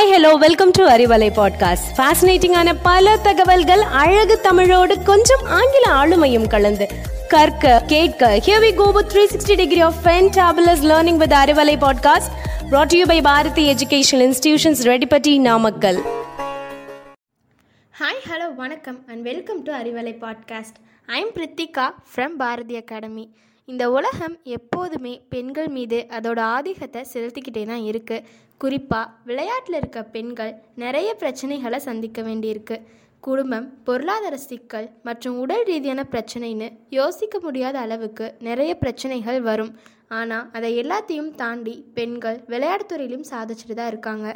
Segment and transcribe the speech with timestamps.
[0.00, 6.88] Hi hello welcome to Arivalai podcast ஃபேசினேட்டிங்கான பல தகவல்கள் அழகு தமிழோடு கொஞ்சம் ஆங்கில ஆளுமையும் கலந்து.
[7.28, 12.32] கற்க கேட்க here we go with 360 degree of ஃபென்டபிளஸ் learning with Arivalai podcast
[12.70, 16.00] brought to you by Bharathi educational institutions Reddipatti Namakkal
[17.94, 20.74] hi hello வணக்கம் and welcome to Arivalai podcast
[21.06, 23.26] I am Prithika from Bharathi academy
[23.70, 28.24] இந்த உலகம் எப்போதுமே பெண்கள் மீது அதோட ஆதிக்கத்தை செலுத்திக்கிட்டே தான் இருக்குது
[28.62, 32.76] குறிப்பாக விளையாட்டில் இருக்க பெண்கள் நிறைய பிரச்சனைகளை சந்திக்க வேண்டியிருக்கு.
[33.26, 39.72] குடும்பம் பொருளாதார சிக்கல் மற்றும் உடல் ரீதியான பிரச்சனைன்னு யோசிக்க முடியாத அளவுக்கு நிறைய பிரச்சனைகள் வரும்.
[40.20, 44.28] ஆனால் அதை எல்லாத்தையும் தாண்டி பெண்கள் விளையாட்டு துறையிலும் சாதிச்சுட்டு தான் இருக்காங்க.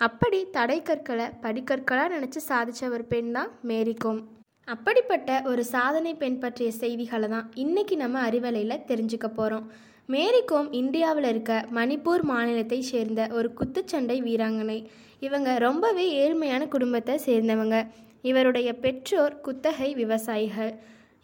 [0.00, 4.20] அப்படி தடை கற்களை படிக்கற்களாக நினச்சி சாதித்த ஒரு பெண் தான் மேரிகோம்.
[4.68, 9.66] அப்படிப்பட்ட ஒரு சாதனை பெண் பற்றிய செய்திகளை தான் இன்றைக்கி நம்ம அறிவலையில் தெரிஞ்சுக்க போகிறோம்
[10.08, 14.78] மேரிகோம் இந்தியாவில் இருக்க மணிப்பூர் மாநிலத்தை சேர்ந்த ஒரு குத்துச்சண்டை வீராங்கனை.
[15.20, 17.78] இவங்க ரொம்பவே ஏழ்மையான குடும்பத்தை சேர்ந்தவங்க.
[18.22, 20.72] இவருடைய பெற்றோர் குத்தகை விவசாயிகள்.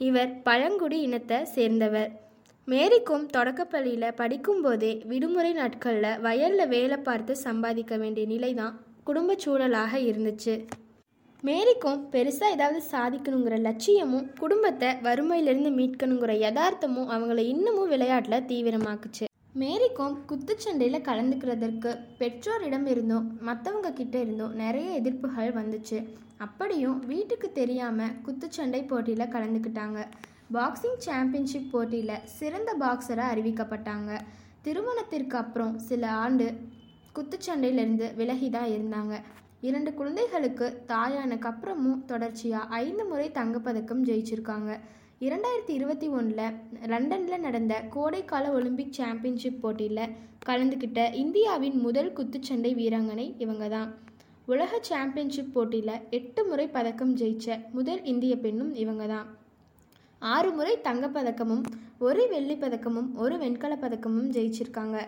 [0.00, 2.10] இவர் பழங்குடி இனத்தை சேர்ந்தவர்.
[2.68, 10.54] மேரிக்கும் தொடக்கப்பள்ளியில் படிக்கும்போதே விடுமுறை நாட்களில் வயலில் வேலை பார்த்து சம்பாதிக்க வேண்டிய நிலை தான் குடும்ப சூழலாக இருந்துச்சு.
[11.46, 19.26] மேரிக்கும் பெருசாக ஏதாவது சாதிக்கணுங்கிற லட்சியமும் குடும்பத்தை வறுமையிலிருந்து மீட்கணுங்கிற யதார்த்தமும் அவங்கள இன்னமும் விளையாட்டில் தீவிரமாக்குச்சு.
[19.62, 25.98] மேரிக்கும் குத்துச்சண்டையில் கலந்துக்கிறதற்கு பெற்றோரிடம் இருந்தும் மற்றவங்க கிட்ட இருந்தும் நிறைய எதிர்ப்புகள் வந்துச்சு.
[26.46, 30.00] அப்படியும் வீட்டுக்கு தெரியாமல் குத்துச்சண்டை போட்டியில் கலந்துக்கிட்டாங்க.
[30.56, 34.10] பாக்ஸிங் சாம்பியன்ஷிப் போட்டியில் சிறந்த பாக்ஸராக அறிவிக்கப்பட்டாங்க.
[34.62, 36.48] திருமணத்திற்கு அப்புறம் சில ஆண்டு
[37.16, 39.14] குத்துச்சண்டையிலிருந்து விலகி தான் இருந்தாங்க.
[39.68, 44.70] இரண்டு குழந்தைகளுக்கு தாயானக்கு அப்புறமும் தொடர்ச்சியாக ஐந்து முறை தங்கப்பதக்கம் ஜெயிச்சிருக்காங்க.
[45.20, 46.56] இரண்டாயிரத்தி இருபத்தி ஒன்றில்
[46.86, 50.02] லண்டனில் நடந்த கோடைக்கால ஒலிம்பிக் சாம்பியன்ஷிப் போட்டியில்
[50.46, 53.94] கலந்துக்கிட்ட இந்தியாவின் முதல் குத்துச்சண்டை வீராங்கனை இவங்க தான்
[54.46, 59.28] உலக சாம்பியன்ஷிப் போட்டியில் எட்டு முறை பதக்கம் ஜெயிச்ச முதல் இந்திய பெண்ணும் இவங்க தான்
[60.18, 61.64] ஆறு முறை தங்கப்பதக்கமும்
[61.98, 64.98] ஒரு வெள்ளி பதக்கமும் ஒரு வெண்கலப் பதக்கமும் ஜெயிச்சிருக்காங்க.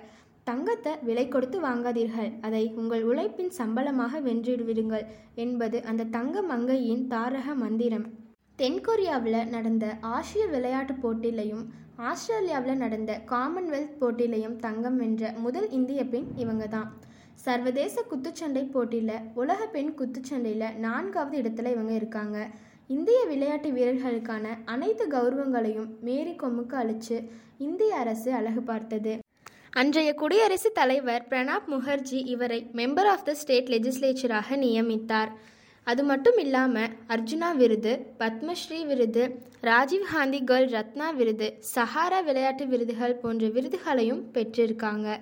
[0.46, 2.30] தங்கத்தை விலை கொடுத்து வாங்காதீர்கள்.
[2.46, 5.06] அதை உங்கள் உழைப்பின் சம்பளமாக வென்றிடுவிடுங்கள்
[5.44, 8.06] என்பது அந்த தங்க மங்கையின் தாரக மந்திரம்.
[8.58, 9.86] தென்கொரியாவில் நடந்த
[10.16, 11.64] ஆசிய விளையாட்டுப் போட்டியிலையும்
[12.10, 16.88] ஆஸ்திரேலியாவில் நடந்த காமன்வெல்த் போட்டியிலையும் தங்கம் வென்ற முதல் இந்திய பெண் இவங்க தான்
[17.44, 22.38] சர்வதேச குத்துச்சண்டை போட்டியில் உலக பெண் குத்துச்சண்டையில் நான்காவது இடத்துல இவங்க இருக்காங்க.
[22.96, 27.18] இந்திய விளையாட்டு வீரர்களுக்கான அனைத்து கௌரவங்களையும் மேரி கொம்முக்கு அளித்து
[27.68, 29.14] இந்திய அரசு அழகு பார்த்தது.
[29.80, 35.30] அன்றைய குடியரசுத் தலைவர் பிரணாப் முகர்ஜி இவரை மெம்பர் ஆஃப் த ஸ்டேட் லெஜிஸ்லேச்சராக நியமித்தார்.
[35.86, 39.24] அது மட்டும் இல்லாமல் அர்ஜுனா விருது பத்மஸ்ரீ விருது
[39.60, 45.18] ராஜீவ் காந்தி கேர்ள் ரத்னா விருது சஹாரா விளையாட்டு விருதுகள் போன்ற விருதுகளையும் பெற்றிருக்காங்க.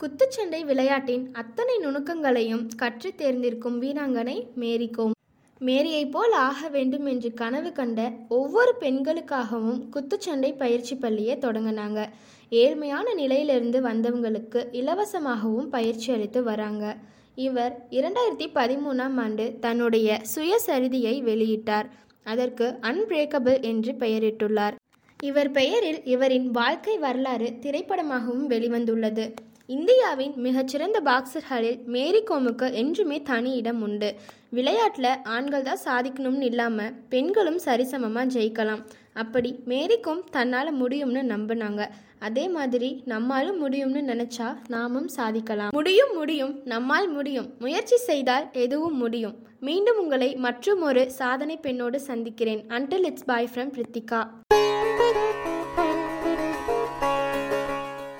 [0.00, 5.14] குத்துச்சண்டை விளையாட்டின் அத்தனை நுணுக்கங்களையும் கற்று தேர்ந்திருக்கும் வீராங்கனை மேரிகோம்.
[5.60, 12.00] மேரியை போல் ஆக வேண்டும் என்று கனவு கண்ட ஒவ்வொரு பெண்களுக்காகவும் குத்துச்சண்டை பயிற்சி பள்ளியை தொடங்கினாங்க.
[12.50, 16.96] ஏழ்மையான நிலையிலிருந்து வந்தவங்களுக்கு இலவசமாகவும் பயிற்சி அளித்து வராங்க.
[17.34, 21.88] இவர் இரண்டாயிரத்தி பதிமூணாம் ஆண்டு தன்னுடைய சுயசரிதியை வெளியிட்டார்.
[22.24, 24.74] அதற்கு அன்பிரேக்கபிள் என்று பெயரிட்டுள்ளார்.
[25.22, 29.34] இவர் பெயரில் இவரின் வாழ்க்கை வரலாறு திரைப்படமாகவும் வெளிவந்துள்ளது.
[29.74, 34.08] இந்தியாவின் மிகச்சிறந்த பாக்ஸர்களில் மேரி கோமுக்கு என்றுமே தனி இடம் உண்டு.
[34.56, 38.82] விளையாட்டில் ஆண்கள் தான் சாதிக்கணும்னு இல்லாமல் பெண்களும் சரிசமமாக ஜெயிக்கலாம்.
[39.22, 41.84] அப்படி மேரிக்கும் தன்னால் முடியும்னு நம்பினாங்க.
[42.28, 45.74] அதே மாதிரி நம்மாலும் முடியும்னு நினச்சா நாமும் சாதிக்கலாம்.
[45.78, 47.50] முடியும் முடியும் நம்மால் முடியும்.
[47.66, 49.36] முயற்சி செய்தால் எதுவும் முடியும்.
[49.68, 52.64] மீண்டும் உங்களை மற்றும் ஒரு சாதனை பெண்ணோடு சந்திக்கிறேன்.
[52.78, 54.22] Until it's bye from Prithika